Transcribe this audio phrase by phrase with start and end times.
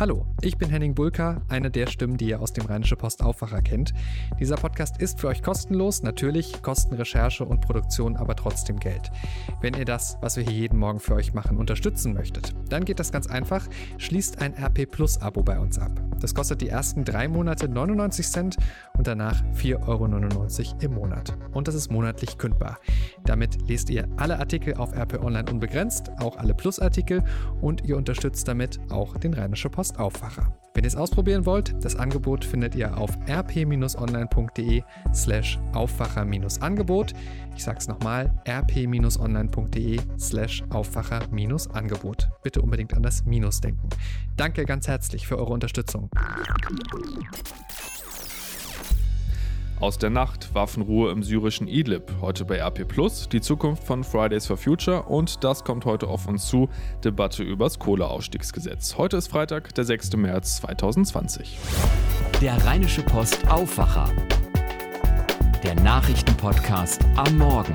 [0.00, 3.60] Hallo, ich bin Henning Bulka, eine der Stimmen, die ihr aus dem Rheinische Post Aufwacher
[3.60, 3.92] kennt.
[4.38, 9.10] Dieser Podcast ist für euch kostenlos, natürlich kosten Recherche und Produktion aber trotzdem Geld.
[9.60, 12.98] Wenn ihr das, was wir hier jeden Morgen für euch machen, unterstützen möchtet, dann geht
[12.98, 13.66] das ganz einfach,
[13.98, 15.92] schließt ein RP Plus Abo bei uns ab.
[16.20, 18.56] Das kostet die ersten drei Monate 99 Cent
[18.96, 20.04] und danach 4,99 Euro
[20.80, 21.36] im Monat.
[21.52, 22.78] Und das ist monatlich kündbar.
[23.24, 27.22] Damit lest ihr alle Artikel auf RP Online unbegrenzt, auch alle Plus-Artikel
[27.60, 30.54] und ihr unterstützt damit auch den Rheinische Post Aufwacher.
[30.74, 37.12] Wenn ihr es ausprobieren wollt, das Angebot findet ihr auf rp-online.de slash Aufwacher-Angebot.
[37.56, 42.30] Ich sage es nochmal, rp-online.de slash Aufwacher-Angebot.
[42.42, 43.88] Bitte unbedingt an das Minus denken.
[44.36, 46.08] Danke ganz herzlich für eure Unterstützung.
[49.80, 54.46] Aus der Nacht, Waffenruhe im syrischen Idlib, heute bei RP Plus, die Zukunft von Fridays
[54.46, 56.68] for Future und das kommt heute auf uns zu,
[57.02, 58.98] Debatte übers Kohleausstiegsgesetz.
[58.98, 60.16] Heute ist Freitag, der 6.
[60.18, 61.58] März 2020.
[62.42, 64.10] Der Rheinische Post Aufwacher.
[65.64, 67.72] Der Nachrichtenpodcast am Morgen.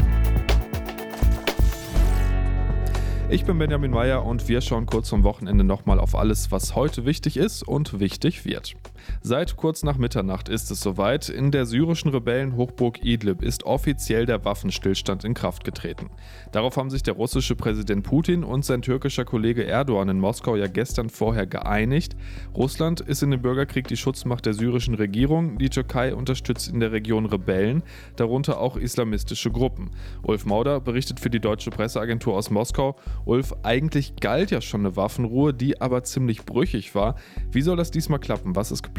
[3.29, 7.05] Ich bin Benjamin Meyer und wir schauen kurz zum Wochenende nochmal auf alles, was heute
[7.05, 8.75] wichtig ist und wichtig wird.
[9.21, 11.29] Seit kurz nach Mitternacht ist es soweit.
[11.29, 16.09] In der syrischen Rebellenhochburg Idlib ist offiziell der Waffenstillstand in Kraft getreten.
[16.51, 20.67] Darauf haben sich der russische Präsident Putin und sein türkischer Kollege Erdogan in Moskau ja
[20.67, 22.15] gestern vorher geeinigt.
[22.55, 25.57] Russland ist in dem Bürgerkrieg die Schutzmacht der syrischen Regierung.
[25.57, 27.83] Die Türkei unterstützt in der Region Rebellen,
[28.15, 29.91] darunter auch islamistische Gruppen.
[30.23, 34.95] Ulf Mauder berichtet für die deutsche Presseagentur aus Moskau Ulf, eigentlich galt ja schon eine
[34.95, 37.15] Waffenruhe, die aber ziemlich brüchig war.
[37.51, 38.55] Wie soll das diesmal klappen?
[38.55, 38.94] Was ist geplant?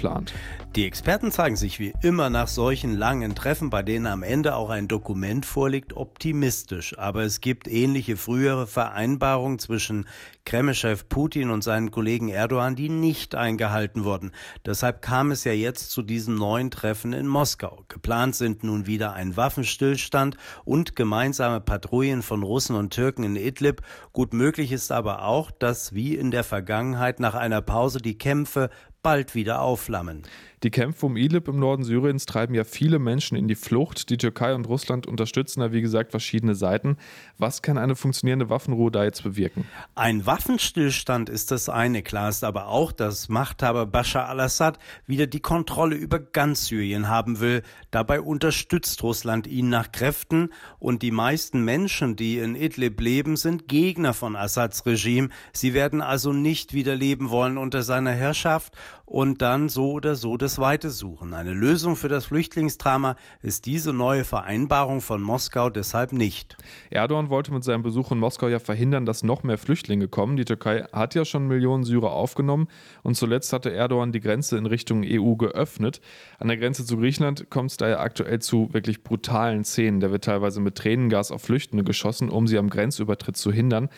[0.74, 4.70] Die Experten zeigen sich wie immer nach solchen langen Treffen, bei denen am Ende auch
[4.70, 6.98] ein Dokument vorliegt, optimistisch.
[6.98, 10.06] Aber es gibt ähnliche frühere Vereinbarungen zwischen
[10.46, 14.30] Kreml-Chef Putin und seinen Kollegen Erdogan, die nicht eingehalten wurden.
[14.64, 17.84] Deshalb kam es ja jetzt zu diesem neuen Treffen in Moskau.
[17.88, 23.82] Geplant sind nun wieder ein Waffenstillstand und gemeinsame Patrouillen von Russen und Türken in Idlib
[24.12, 28.70] Gut möglich ist aber auch, dass wie in der Vergangenheit nach einer Pause die Kämpfe
[29.02, 30.22] bald wieder aufflammen.
[30.62, 34.08] Die Kämpfe um Idlib im Norden Syriens treiben ja viele Menschen in die Flucht.
[34.08, 36.96] Die Türkei und Russland unterstützen da, wie gesagt, verschiedene Seiten.
[37.36, 39.66] Was kann eine funktionierende Waffenruhe da jetzt bewirken?
[39.94, 42.02] Ein Waffenstillstand ist das eine.
[42.02, 47.40] Klar ist aber auch, dass Machthaber Bashar al-Assad wieder die Kontrolle über ganz Syrien haben
[47.40, 47.62] will.
[47.90, 53.68] Dabei unterstützt Russland ihn nach Kräften und die meisten Menschen, die in Idlib leben, sind
[53.68, 55.28] Gegner von Assads Regime.
[55.52, 58.74] Sie werden also nicht wieder leben wollen unter seiner Herrschaft
[59.04, 61.34] und dann so oder so das Weite suchen.
[61.34, 66.56] Eine Lösung für das Flüchtlingsdrama ist diese neue Vereinbarung von Moskau deshalb nicht.
[66.90, 70.36] Erdogan wollte mit seinem Besuch in Moskau ja verhindern, dass noch mehr Flüchtlinge kommen.
[70.36, 72.68] Die Türkei hat ja schon Millionen Syrer aufgenommen
[73.02, 76.00] und zuletzt hatte Erdogan die Grenze in Richtung EU geöffnet.
[76.38, 80.00] An der Grenze zu Griechenland kommt es daher aktuell zu wirklich brutalen Szenen.
[80.00, 83.88] Da wird teilweise mit Tränengas auf Flüchtende geschossen, um sie am Grenzübertritt zu hindern.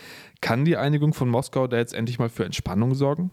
[0.41, 3.31] Kann die Einigung von Moskau da jetzt endlich mal für Entspannung sorgen?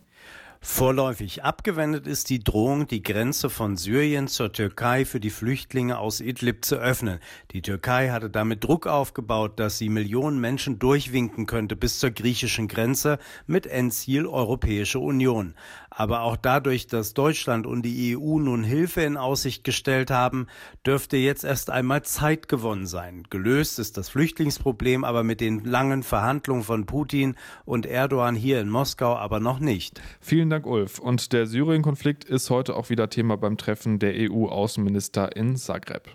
[0.67, 6.19] Vorläufig abgewendet ist die Drohung, die Grenze von Syrien zur Türkei für die Flüchtlinge aus
[6.19, 7.19] Idlib zu öffnen.
[7.51, 12.67] Die Türkei hatte damit Druck aufgebaut, dass sie Millionen Menschen durchwinken könnte bis zur griechischen
[12.67, 15.53] Grenze mit Endziel Europäische Union.
[15.97, 20.47] Aber auch dadurch, dass Deutschland und die EU nun Hilfe in Aussicht gestellt haben,
[20.85, 23.23] dürfte jetzt erst einmal Zeit gewonnen sein.
[23.29, 28.69] Gelöst ist das Flüchtlingsproblem aber mit den langen Verhandlungen von Putin und Erdogan hier in
[28.69, 30.01] Moskau aber noch nicht.
[30.19, 30.99] Vielen Dank, Ulf.
[30.99, 36.09] Und der Syrien-Konflikt ist heute auch wieder Thema beim Treffen der EU-Außenminister in Zagreb.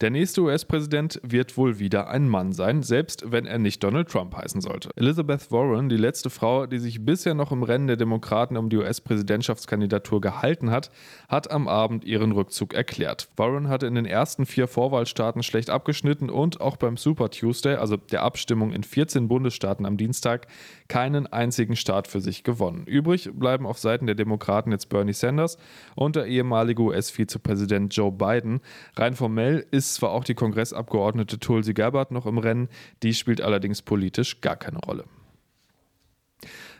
[0.00, 4.34] Der nächste US-Präsident wird wohl wieder ein Mann sein, selbst wenn er nicht Donald Trump
[4.34, 4.88] heißen sollte.
[4.96, 8.78] Elizabeth Warren, die letzte Frau, die sich bisher noch im Rennen der Demokraten um die
[8.78, 10.90] US-Präsidentschaftskandidatur gehalten hat,
[11.28, 13.28] hat am Abend ihren Rückzug erklärt.
[13.36, 17.98] Warren hatte in den ersten vier Vorwahlstaaten schlecht abgeschnitten und auch beim Super Tuesday, also
[17.98, 20.46] der Abstimmung in 14 Bundesstaaten am Dienstag,
[20.88, 22.84] keinen einzigen Staat für sich gewonnen.
[22.86, 25.58] Übrig bleiben auf Seiten der Demokraten jetzt Bernie Sanders
[25.94, 28.62] und der ehemalige US-Vizepräsident Joe Biden.
[28.96, 32.68] Rein formell ist ist zwar auch die Kongressabgeordnete Tulsi Gabbard noch im Rennen,
[33.02, 35.04] die spielt allerdings politisch gar keine Rolle.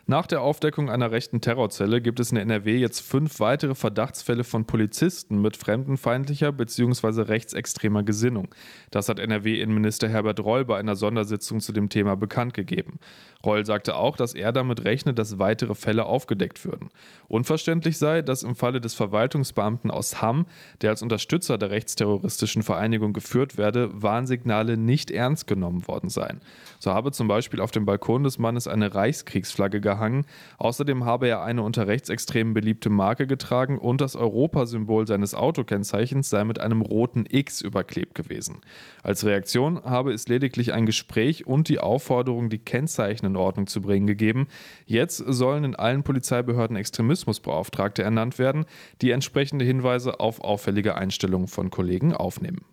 [0.07, 4.65] Nach der Aufdeckung einer rechten Terrorzelle gibt es in NRW jetzt fünf weitere Verdachtsfälle von
[4.65, 7.21] Polizisten mit fremdenfeindlicher bzw.
[7.21, 8.47] rechtsextremer Gesinnung.
[8.89, 12.99] Das hat NRW-Innenminister Herbert Reul bei einer Sondersitzung zu dem Thema bekannt gegeben.
[13.45, 16.89] Reul sagte auch, dass er damit rechnet, dass weitere Fälle aufgedeckt würden.
[17.27, 20.45] Unverständlich sei, dass im Falle des Verwaltungsbeamten aus Hamm,
[20.81, 26.41] der als Unterstützer der rechtsterroristischen Vereinigung geführt werde, Warnsignale nicht ernst genommen worden seien.
[26.79, 30.25] So habe zum Beispiel auf dem Balkon des Mannes eine Reichskriegsflagge gehangen gehangen.
[30.57, 36.43] Außerdem habe er eine unter Rechtsextremen beliebte Marke getragen und das Europasymbol seines Autokennzeichens sei
[36.43, 38.61] mit einem roten X überklebt gewesen.
[39.03, 43.81] Als Reaktion habe es lediglich ein Gespräch und die Aufforderung, die Kennzeichen in Ordnung zu
[43.81, 44.47] bringen, gegeben.
[44.85, 48.65] Jetzt sollen in allen Polizeibehörden Extremismusbeauftragte ernannt werden,
[49.01, 52.70] die entsprechende Hinweise auf auffällige Einstellungen von Kollegen aufnehmen.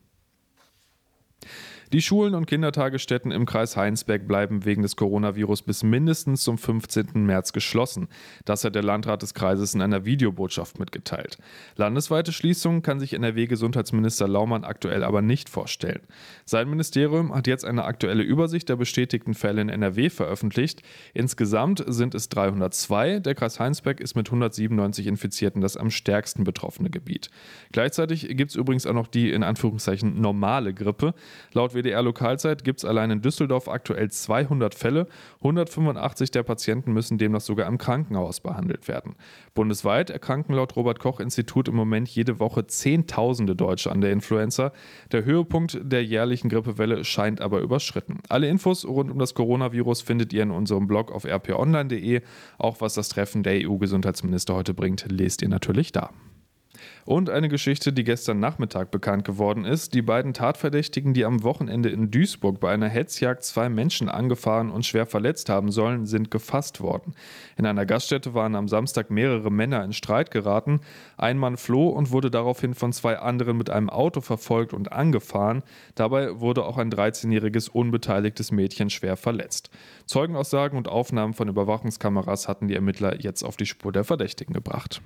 [1.90, 7.25] Die Schulen und Kindertagesstätten im Kreis Heinsberg bleiben wegen des Coronavirus bis mindestens zum 15.
[7.25, 8.08] März geschlossen.
[8.44, 11.38] Das hat der Landrat des Kreises in einer Videobotschaft mitgeteilt.
[11.76, 16.02] Landesweite Schließungen kann sich NRW-Gesundheitsminister Laumann aktuell aber nicht vorstellen.
[16.44, 20.82] Sein Ministerium hat jetzt eine aktuelle Übersicht der bestätigten Fälle in NRW veröffentlicht.
[21.14, 23.20] Insgesamt sind es 302.
[23.20, 27.31] Der Kreis Heinsberg ist mit 197 Infizierten das am stärksten betroffene Gebiet.
[27.73, 31.14] Gleichzeitig gibt es übrigens auch noch die in Anführungszeichen normale Grippe.
[31.55, 35.06] Laut WDR Lokalzeit gibt es allein in Düsseldorf aktuell 200 Fälle.
[35.38, 39.14] 185 der Patienten müssen demnach sogar im Krankenhaus behandelt werden.
[39.54, 44.72] Bundesweit erkranken laut Robert Koch Institut im Moment jede Woche Zehntausende Deutsche an der Influenza.
[45.12, 48.19] Der Höhepunkt der jährlichen Grippewelle scheint aber überschritten.
[48.28, 52.22] Alle Infos rund um das Coronavirus findet ihr in unserem Blog auf rponline.de.
[52.58, 56.10] Auch was das Treffen der EU-Gesundheitsminister heute bringt, lest ihr natürlich da.
[57.04, 59.94] Und eine Geschichte, die gestern Nachmittag bekannt geworden ist.
[59.94, 64.86] Die beiden Tatverdächtigen, die am Wochenende in Duisburg bei einer Hetzjagd zwei Menschen angefahren und
[64.86, 67.14] schwer verletzt haben sollen, sind gefasst worden.
[67.56, 70.80] In einer Gaststätte waren am Samstag mehrere Männer in Streit geraten.
[71.16, 75.62] Ein Mann floh und wurde daraufhin von zwei anderen mit einem Auto verfolgt und angefahren.
[75.94, 79.70] Dabei wurde auch ein 13-jähriges unbeteiligtes Mädchen schwer verletzt.
[80.06, 85.02] Zeugenaussagen und Aufnahmen von Überwachungskameras hatten die Ermittler jetzt auf die Spur der Verdächtigen gebracht.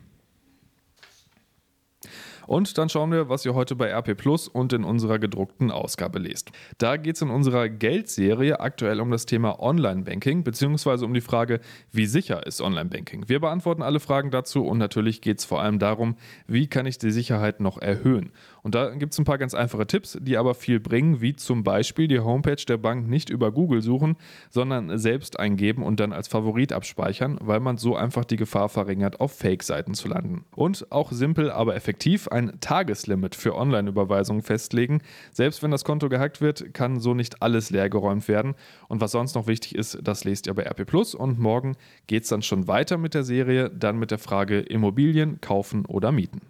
[2.46, 6.18] Und dann schauen wir, was ihr heute bei RP Plus und in unserer gedruckten Ausgabe
[6.18, 6.50] lest.
[6.78, 11.60] Da geht es in unserer Geldserie aktuell um das Thema Online-Banking, beziehungsweise um die Frage,
[11.90, 13.28] wie sicher ist Online-Banking.
[13.28, 16.16] Wir beantworten alle Fragen dazu und natürlich geht es vor allem darum,
[16.46, 18.32] wie kann ich die Sicherheit noch erhöhen.
[18.62, 21.64] Und da gibt es ein paar ganz einfache Tipps, die aber viel bringen, wie zum
[21.64, 24.16] Beispiel die Homepage der Bank nicht über Google suchen,
[24.50, 29.20] sondern selbst eingeben und dann als Favorit abspeichern, weil man so einfach die Gefahr verringert,
[29.20, 30.44] auf Fake-Seiten zu landen.
[30.54, 35.00] Und auch simpel, aber effektiv ein Tageslimit für Online-Überweisungen festlegen.
[35.32, 38.54] Selbst wenn das Konto gehackt wird, kann so nicht alles leergeräumt werden.
[38.88, 41.14] Und was sonst noch wichtig ist, das lest ihr bei RP Plus.
[41.14, 41.76] Und morgen
[42.06, 46.12] geht es dann schon weiter mit der Serie, dann mit der Frage Immobilien kaufen oder
[46.12, 46.40] mieten.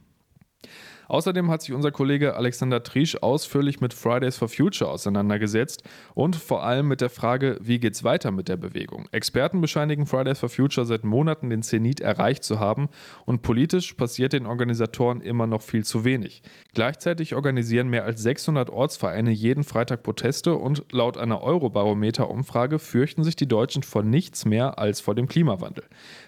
[1.12, 5.82] Außerdem hat sich unser Kollege Alexander Triesch ausführlich mit Fridays for Future auseinandergesetzt
[6.14, 9.11] und vor allem mit der Frage, wie geht's weiter mit der Bewegung.
[9.12, 12.88] Experten bescheinigen Fridays for Future seit Monaten den Zenit erreicht zu haben
[13.26, 16.41] und politisch passiert den Organisatoren immer noch viel zu wenig.
[16.73, 23.37] Gleichzeitig organisieren mehr als 600 Ortsvereine jeden Freitag Proteste und laut einer Eurobarometer-Umfrage fürchten sich
[23.37, 25.85] die Deutschen vor nichts mehr als vor dem Klimawandel.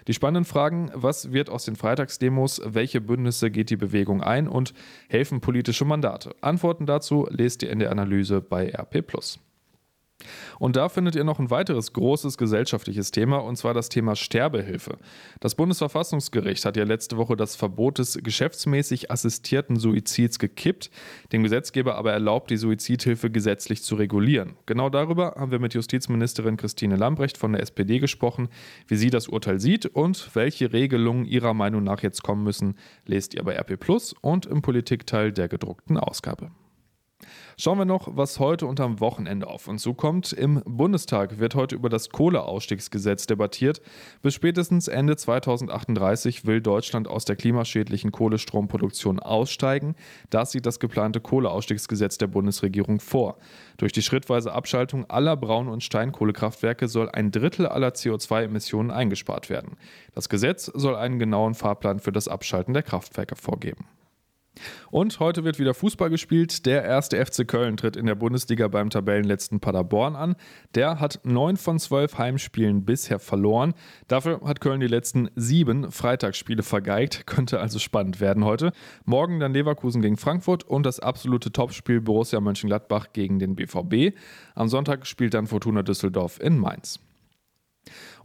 [0.07, 4.74] Die spannenden Fragen, was wird aus den Freitagsdemos, welche Bündnisse geht die Bewegung ein und
[5.09, 6.35] helfen politische Mandate?
[6.41, 9.03] Antworten dazu lest ihr in der Analyse bei RP.
[10.59, 14.97] Und da findet ihr noch ein weiteres großes gesellschaftliches Thema, und zwar das Thema Sterbehilfe.
[15.39, 20.89] Das Bundesverfassungsgericht hat ja letzte Woche das Verbot des geschäftsmäßig assistierten Suizids gekippt,
[21.31, 24.55] dem Gesetzgeber aber erlaubt, die Suizidhilfe gesetzlich zu regulieren.
[24.65, 28.49] Genau darüber haben wir mit Justizministerin Christine Lambrecht von der SPD gesprochen,
[28.87, 33.33] wie sie das Urteil sieht und welche Regelungen ihrer Meinung nach jetzt kommen müssen, lest
[33.33, 36.51] ihr bei RP Plus und im Politikteil der gedruckten Ausgabe.
[37.57, 40.33] Schauen wir noch, was heute und am Wochenende auf uns zukommt.
[40.33, 43.81] Im Bundestag wird heute über das Kohleausstiegsgesetz debattiert.
[44.21, 49.95] Bis spätestens Ende 2038 will Deutschland aus der klimaschädlichen Kohlestromproduktion aussteigen.
[50.29, 53.37] Das sieht das geplante Kohleausstiegsgesetz der Bundesregierung vor.
[53.77, 59.77] Durch die schrittweise Abschaltung aller Braun- und Steinkohlekraftwerke soll ein Drittel aller CO2-Emissionen eingespart werden.
[60.13, 63.85] Das Gesetz soll einen genauen Fahrplan für das Abschalten der Kraftwerke vorgeben.
[64.91, 66.65] Und heute wird wieder Fußball gespielt.
[66.65, 70.35] Der erste FC Köln tritt in der Bundesliga beim Tabellenletzten Paderborn an.
[70.73, 73.73] Der hat neun von zwölf Heimspielen bisher verloren.
[74.07, 77.27] Dafür hat Köln die letzten sieben Freitagsspiele vergeigt.
[77.27, 78.71] Könnte also spannend werden heute.
[79.05, 84.17] Morgen dann Leverkusen gegen Frankfurt und das absolute Topspiel Borussia Mönchengladbach gegen den BVB.
[84.53, 86.99] Am Sonntag spielt dann Fortuna Düsseldorf in Mainz.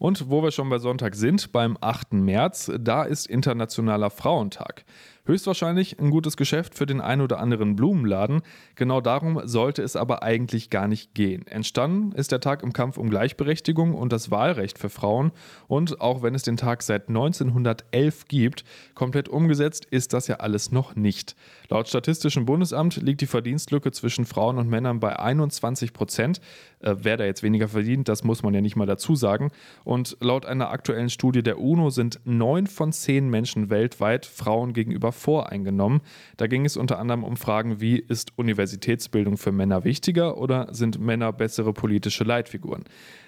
[0.00, 2.14] Und wo wir schon bei Sonntag sind, beim 8.
[2.14, 4.86] März, da ist Internationaler Frauentag.
[5.26, 8.40] Höchstwahrscheinlich ein gutes Geschäft für den ein oder anderen Blumenladen.
[8.74, 11.46] Genau darum sollte es aber eigentlich gar nicht gehen.
[11.46, 15.30] Entstanden ist der Tag im Kampf um Gleichberechtigung und das Wahlrecht für Frauen.
[15.68, 18.64] Und auch wenn es den Tag seit 1911 gibt,
[18.94, 21.36] komplett umgesetzt ist das ja alles noch nicht.
[21.68, 26.40] Laut Statistischem Bundesamt liegt die Verdienstlücke zwischen Frauen und Männern bei 21 Prozent.
[26.80, 29.50] Äh, wer da jetzt weniger verdient, das muss man ja nicht mal dazu sagen.
[29.90, 35.10] Und laut einer aktuellen Studie der UNO sind neun von zehn Menschen weltweit Frauen gegenüber
[35.10, 36.00] voreingenommen.
[36.36, 41.00] Da ging es unter anderem um Fragen wie, ist Universitätsbildung für Männer wichtiger oder sind
[41.00, 42.84] Männer bessere politische Leitfiguren?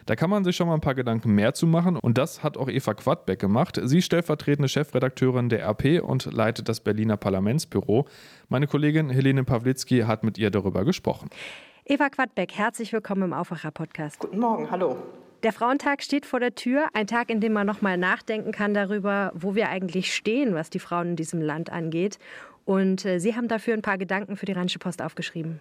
[0.07, 2.57] Da kann man sich schon mal ein paar Gedanken mehr zu machen und das hat
[2.57, 3.81] auch Eva Quadbeck gemacht.
[3.83, 8.07] Sie ist stellvertretende Chefredakteurin der RP und leitet das Berliner Parlamentsbüro.
[8.49, 11.29] Meine Kollegin Helene Pawlitzki hat mit ihr darüber gesprochen.
[11.85, 14.21] Eva Quadbeck, herzlich willkommen im Aufwacher-Podcast.
[14.21, 14.97] Guten Morgen, hallo.
[15.43, 19.33] Der Frauentag steht vor der Tür, ein Tag, in dem man nochmal nachdenken kann darüber,
[19.35, 22.19] wo wir eigentlich stehen, was die Frauen in diesem Land angeht.
[22.65, 25.61] Und äh, Sie haben dafür ein paar Gedanken für die Rheinische Post aufgeschrieben.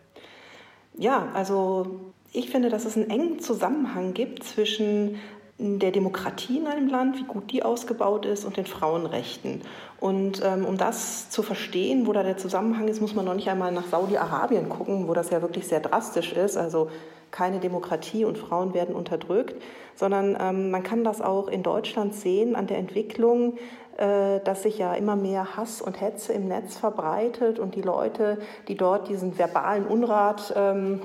[0.97, 5.15] Ja, also ich finde, dass es einen engen Zusammenhang gibt zwischen
[5.61, 9.61] der Demokratie in einem Land, wie gut die ausgebaut ist, und den Frauenrechten.
[9.99, 13.49] Und ähm, um das zu verstehen, wo da der Zusammenhang ist, muss man noch nicht
[13.49, 16.57] einmal nach Saudi-Arabien gucken, wo das ja wirklich sehr drastisch ist.
[16.57, 16.89] Also
[17.29, 19.61] keine Demokratie und Frauen werden unterdrückt,
[19.95, 23.57] sondern ähm, man kann das auch in Deutschland sehen an der Entwicklung,
[23.97, 28.39] äh, dass sich ja immer mehr Hass und Hetze im Netz verbreitet und die Leute,
[28.67, 31.01] die dort diesen verbalen Unrat ähm,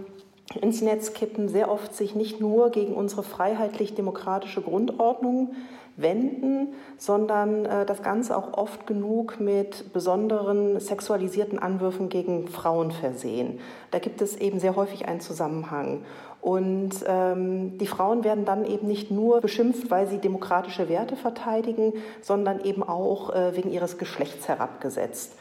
[0.61, 5.55] ins Netz kippen, sehr oft sich nicht nur gegen unsere freiheitlich-demokratische Grundordnung
[5.97, 13.61] wenden, sondern äh, das Ganze auch oft genug mit besonderen sexualisierten Anwürfen gegen Frauen versehen.
[13.91, 16.05] Da gibt es eben sehr häufig einen Zusammenhang.
[16.43, 21.95] Und ähm, die Frauen werden dann eben nicht nur beschimpft, weil sie demokratische Werte verteidigen,
[22.21, 25.33] sondern eben auch äh, wegen ihres Geschlechts herabgesetzt.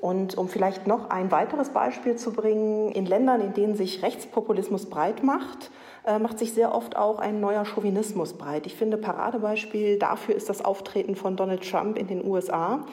[0.00, 4.86] Und um vielleicht noch ein weiteres Beispiel zu bringen, in Ländern, in denen sich Rechtspopulismus
[4.86, 5.70] breit macht,
[6.06, 8.66] äh, macht sich sehr oft auch ein neuer Chauvinismus breit.
[8.66, 12.86] Ich finde, Paradebeispiel dafür ist das Auftreten von Donald Trump in den USA.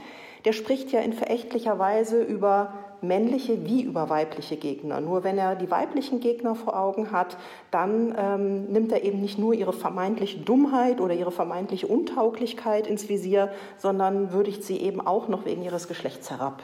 [0.43, 4.99] Der spricht ja in verächtlicher Weise über männliche wie über weibliche Gegner.
[5.01, 7.37] Nur wenn er die weiblichen Gegner vor Augen hat,
[7.71, 13.07] dann ähm, nimmt er eben nicht nur ihre vermeintliche Dummheit oder ihre vermeintliche Untauglichkeit ins
[13.07, 16.63] Visier, sondern würdigt sie eben auch noch wegen ihres Geschlechts herab.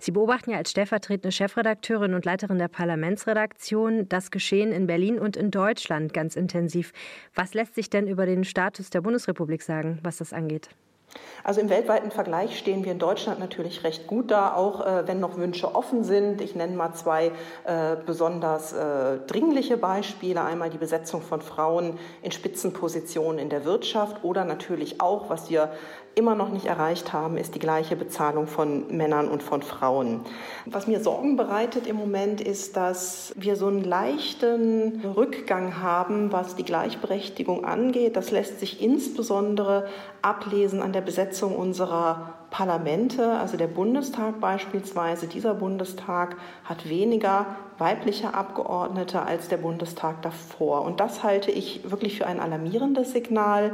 [0.00, 5.36] Sie beobachten ja als stellvertretende Chefredakteurin und Leiterin der Parlamentsredaktion das Geschehen in Berlin und
[5.36, 6.92] in Deutschland ganz intensiv.
[7.34, 10.68] Was lässt sich denn über den Status der Bundesrepublik sagen, was das angeht?
[11.42, 15.20] Also im weltweiten Vergleich stehen wir in Deutschland natürlich recht gut da, auch äh, wenn
[15.20, 16.40] noch Wünsche offen sind.
[16.40, 17.32] Ich nenne mal zwei
[17.64, 20.42] äh, besonders äh, dringliche Beispiele.
[20.42, 25.70] Einmal die Besetzung von Frauen in Spitzenpositionen in der Wirtschaft oder natürlich auch, was wir
[26.18, 30.20] immer noch nicht erreicht haben, ist die gleiche Bezahlung von Männern und von Frauen.
[30.66, 36.56] Was mir Sorgen bereitet im Moment ist, dass wir so einen leichten Rückgang haben, was
[36.56, 38.16] die Gleichberechtigung angeht.
[38.16, 39.86] Das lässt sich insbesondere
[40.20, 45.26] ablesen an der Besetzung unserer Parlamente, also der Bundestag beispielsweise.
[45.26, 47.46] Dieser Bundestag hat weniger
[47.78, 50.82] weibliche Abgeordnete als der Bundestag davor.
[50.82, 53.72] Und das halte ich wirklich für ein alarmierendes Signal.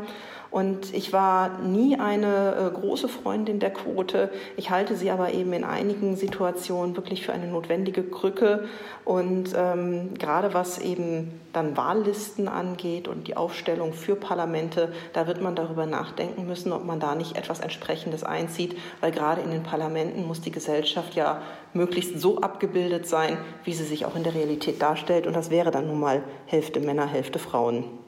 [0.50, 4.30] Und ich war nie eine äh, große Freundin der Quote.
[4.56, 8.66] Ich halte sie aber eben in einigen Situationen wirklich für eine notwendige Krücke.
[9.04, 15.42] Und ähm, gerade was eben dann Wahllisten angeht und die Aufstellung für Parlamente, da wird
[15.42, 18.63] man darüber nachdenken müssen, ob man da nicht etwas Entsprechendes einzieht,
[19.00, 21.42] weil gerade in den Parlamenten muss die Gesellschaft ja
[21.72, 25.26] möglichst so abgebildet sein, wie sie sich auch in der Realität darstellt.
[25.26, 28.03] Und das wäre dann nun mal Hälfte Männer, Hälfte Frauen.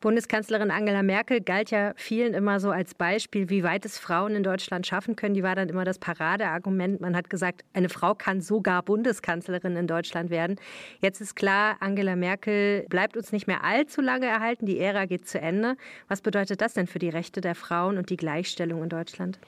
[0.00, 4.42] Bundeskanzlerin Angela Merkel galt ja vielen immer so als Beispiel, wie weit es Frauen in
[4.42, 5.34] Deutschland schaffen können.
[5.34, 7.02] Die war dann immer das Paradeargument.
[7.02, 10.56] Man hat gesagt, eine Frau kann sogar Bundeskanzlerin in Deutschland werden.
[11.00, 14.64] Jetzt ist klar, Angela Merkel bleibt uns nicht mehr allzu lange erhalten.
[14.64, 15.76] Die Ära geht zu Ende.
[16.08, 19.38] Was bedeutet das denn für die Rechte der Frauen und die Gleichstellung in Deutschland?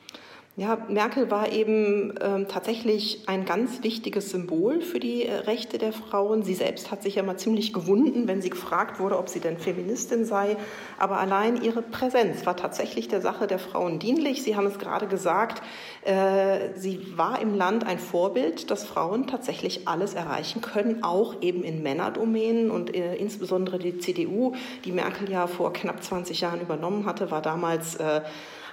[0.55, 5.95] Ja, Merkel war eben ähm, tatsächlich ein ganz wichtiges Symbol für die äh, Rechte der
[5.95, 6.43] Frauen.
[6.43, 9.57] Sie selbst hat sich ja mal ziemlich gewunden, wenn sie gefragt wurde, ob sie denn
[9.57, 10.59] Feministin sei.
[10.99, 14.43] Aber allein ihre Präsenz war tatsächlich der Sache der Frauen dienlich.
[14.43, 15.63] Sie haben es gerade gesagt,
[16.05, 21.63] äh, sie war im Land ein Vorbild, dass Frauen tatsächlich alles erreichen können, auch eben
[21.63, 22.71] in Männerdomänen.
[22.71, 24.53] Und äh, insbesondere die CDU,
[24.85, 28.21] die Merkel ja vor knapp 20 Jahren übernommen hatte, war damals äh,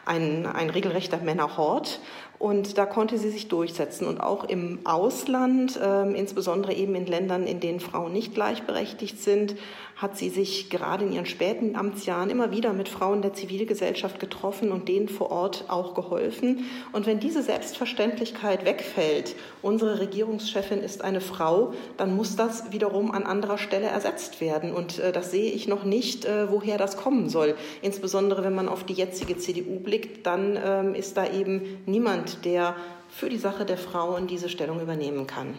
[0.10, 2.00] ein, ein regelrechter Männerhort.
[2.40, 4.08] Und da konnte sie sich durchsetzen.
[4.08, 9.56] Und auch im Ausland, äh, insbesondere eben in Ländern, in denen Frauen nicht gleichberechtigt sind,
[10.00, 14.72] hat sie sich gerade in ihren späten Amtsjahren immer wieder mit Frauen der Zivilgesellschaft getroffen
[14.72, 16.70] und denen vor Ort auch geholfen.
[16.94, 23.24] Und wenn diese Selbstverständlichkeit wegfällt, unsere Regierungschefin ist eine Frau, dann muss das wiederum an
[23.24, 24.74] anderer Stelle ersetzt werden.
[24.74, 27.56] Und äh, das sehe ich noch nicht, äh, woher das kommen soll.
[27.82, 32.76] Insbesondere wenn man auf die jetzige CDU blickt, dann ähm, ist da eben niemand, der
[33.10, 35.56] für die Sache der Frauen diese Stellung übernehmen kann.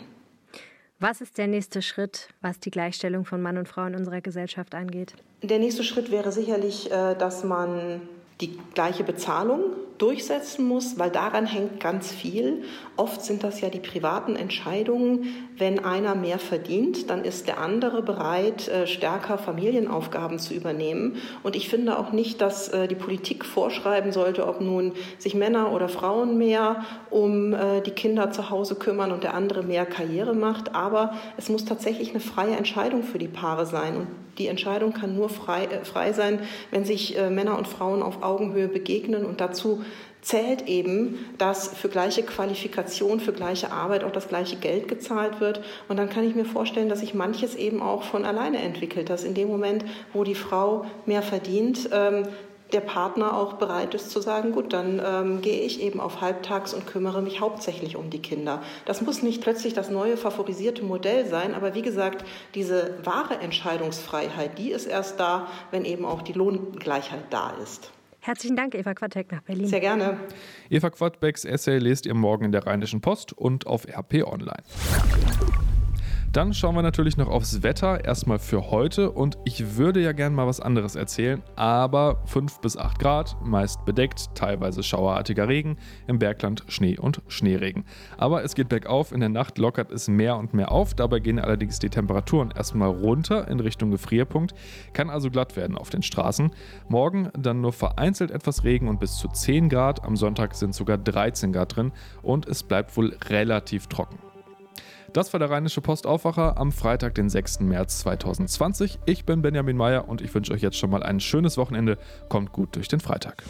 [0.98, 4.74] Was ist der nächste Schritt, was die Gleichstellung von Mann und Frau in unserer Gesellschaft
[4.74, 5.14] angeht?
[5.42, 8.02] Der nächste Schritt wäre sicherlich, äh, dass man
[8.40, 9.62] die gleiche Bezahlung
[10.00, 12.62] durchsetzen muss, weil daran hängt ganz viel.
[12.96, 15.48] Oft sind das ja die privaten Entscheidungen.
[15.58, 21.16] Wenn einer mehr verdient, dann ist der andere bereit, äh, stärker Familienaufgaben zu übernehmen.
[21.42, 25.70] Und ich finde auch nicht, dass äh, die Politik vorschreiben sollte, ob nun sich Männer
[25.72, 30.34] oder Frauen mehr um äh, die Kinder zu Hause kümmern und der andere mehr Karriere
[30.34, 30.74] macht.
[30.74, 33.96] Aber es muss tatsächlich eine freie Entscheidung für die Paare sein.
[33.96, 34.06] Und
[34.38, 36.38] die Entscheidung kann nur frei, frei sein,
[36.70, 39.82] wenn sich Männer und Frauen auf Augenhöhe begegnen und dazu
[40.22, 45.62] zählt eben, dass für gleiche Qualifikation, für gleiche Arbeit auch das gleiche Geld gezahlt wird.
[45.88, 49.24] Und dann kann ich mir vorstellen, dass sich manches eben auch von alleine entwickelt, dass
[49.24, 52.24] in dem Moment, wo die Frau mehr verdient, ähm,
[52.72, 56.72] der Partner auch bereit ist zu sagen, gut, dann ähm, gehe ich eben auf Halbtags
[56.72, 58.62] und kümmere mich hauptsächlich um die Kinder.
[58.84, 62.24] Das muss nicht plötzlich das neue favorisierte Modell sein, aber wie gesagt,
[62.54, 67.90] diese wahre Entscheidungsfreiheit, die ist erst da, wenn eben auch die Lohngleichheit da ist.
[68.20, 69.66] Herzlichen Dank, Eva Quadbeck nach Berlin.
[69.66, 70.18] Sehr gerne.
[70.68, 74.62] Eva Quadbecks Essay lest ihr morgen in der Rheinischen Post und auf RP Online.
[76.32, 79.10] Dann schauen wir natürlich noch aufs Wetter, erstmal für heute.
[79.10, 83.84] Und ich würde ja gerne mal was anderes erzählen, aber 5 bis 8 Grad, meist
[83.84, 87.84] bedeckt, teilweise schauerartiger Regen, im Bergland Schnee und Schneeregen.
[88.16, 91.40] Aber es geht bergauf, in der Nacht lockert es mehr und mehr auf, dabei gehen
[91.40, 94.54] allerdings die Temperaturen erstmal runter in Richtung Gefrierpunkt,
[94.92, 96.52] kann also glatt werden auf den Straßen.
[96.88, 100.96] Morgen dann nur vereinzelt etwas Regen und bis zu 10 Grad, am Sonntag sind sogar
[100.96, 101.90] 13 Grad drin
[102.22, 104.29] und es bleibt wohl relativ trocken.
[105.12, 107.58] Das war der Rheinische Postaufwacher am Freitag, den 6.
[107.60, 109.00] März 2020.
[109.06, 111.98] Ich bin Benjamin Meyer und ich wünsche euch jetzt schon mal ein schönes Wochenende.
[112.28, 113.42] Kommt gut durch den Freitag.